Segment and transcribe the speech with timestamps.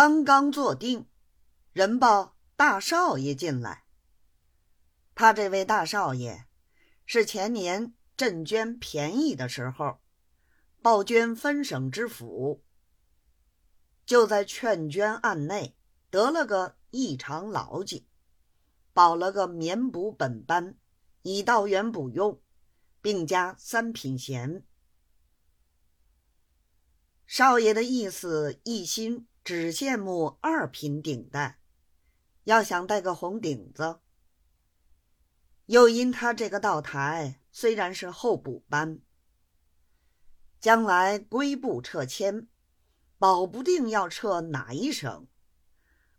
[0.00, 1.08] 刚刚坐定，
[1.72, 3.82] 人报大少爷进来。
[5.16, 6.46] 他这位大少爷
[7.04, 9.98] 是前年赈捐便宜的时候，
[10.80, 12.62] 报捐分省知府，
[14.06, 15.76] 就在劝捐案内
[16.10, 18.06] 得了个异常牢记，
[18.92, 20.76] 保了个免补本班，
[21.22, 22.40] 以道员补用，
[23.02, 24.64] 并加三品衔。
[27.26, 29.26] 少爷的意思一心。
[29.48, 31.58] 只羡慕二品顶戴，
[32.44, 34.00] 要想戴个红顶子。
[35.64, 39.00] 又因他这个道台虽然是候补班，
[40.60, 42.46] 将来归部撤迁，
[43.16, 45.26] 保不定要撤哪一省。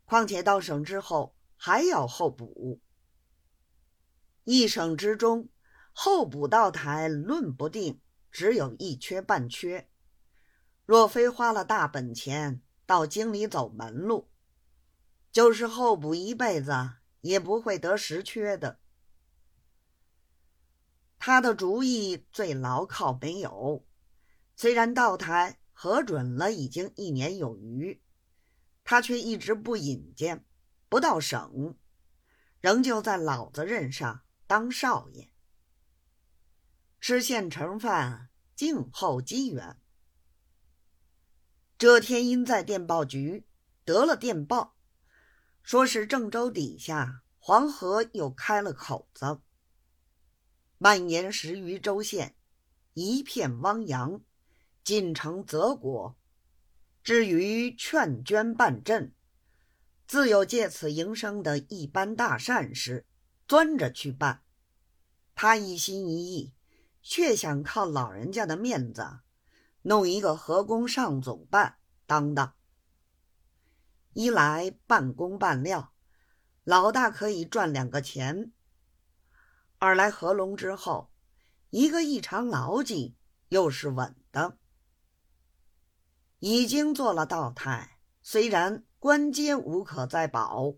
[0.04, 2.80] 况且到省之后还要候补，
[4.42, 5.48] 一省之中
[5.92, 8.00] 候补道台论不定
[8.32, 9.88] 只有一缺半缺。
[10.84, 12.60] 若非花了大本钱。
[12.90, 14.28] 到京里走门路，
[15.30, 16.72] 就是候补一辈子
[17.20, 18.80] 也不会得实缺的。
[21.16, 23.86] 他的主意最牢靠没有，
[24.56, 28.02] 虽然道台核准了已经一年有余，
[28.82, 30.44] 他却一直不引荐，
[30.88, 31.76] 不到省，
[32.60, 35.30] 仍旧在老子任上当少爷，
[37.00, 39.76] 吃现成饭，静候机缘。
[41.80, 43.46] 这天因在电报局
[43.86, 44.76] 得了电报，
[45.62, 49.40] 说是郑州底下黄河又开了口子，
[50.76, 52.36] 蔓延十余州县，
[52.92, 54.20] 一片汪洋，
[54.84, 56.18] 进城泽国。
[57.02, 59.12] 至于劝捐办赈，
[60.06, 63.06] 自有借此营生的一般大善事，
[63.48, 64.42] 钻着去办。
[65.34, 66.52] 他一心一意，
[67.00, 69.20] 却想靠老人家的面子。
[69.82, 72.54] 弄一个河工上总办当当，
[74.12, 75.94] 一来半工半料，
[76.64, 78.52] 老大可以赚两个钱；
[79.78, 81.10] 二来合龙之后，
[81.70, 83.16] 一个异常牢记，
[83.48, 84.58] 又是稳的。
[86.40, 90.74] 已经做了道台，虽然官阶无可再保，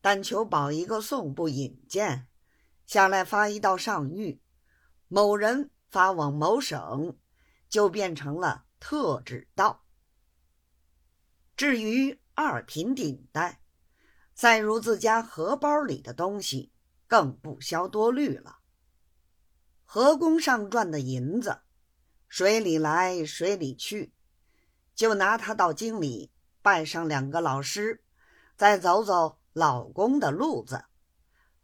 [0.00, 2.28] 但求保一个送部引荐，
[2.86, 4.38] 下来发一道上谕，
[5.08, 7.16] 某人发往某省。
[7.74, 9.82] 就变成了特指道。
[11.56, 13.62] 至于二品顶戴，
[14.32, 16.70] 再如自家荷包里的东西，
[17.08, 18.58] 更不消多虑了。
[19.84, 21.62] 河工上赚的银子，
[22.28, 24.14] 水里来水里去，
[24.94, 26.30] 就拿他到京里
[26.62, 28.04] 拜上两个老师，
[28.54, 30.84] 再走走老公的路子，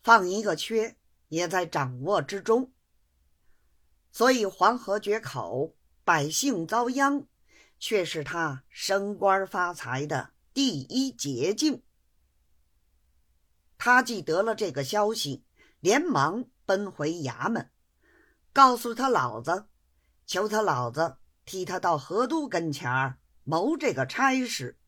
[0.02, 0.96] 放一个缺
[1.28, 2.72] 也在掌握之中。
[4.10, 5.76] 所以黄河决口。
[6.10, 7.28] 百姓遭殃，
[7.78, 11.84] 却是他升官发财的第一捷径。
[13.78, 15.44] 他既得了这个消息，
[15.78, 17.70] 连忙奔回衙门，
[18.52, 19.68] 告诉他老子，
[20.26, 24.79] 求他老子替他到河都跟前谋这个差事。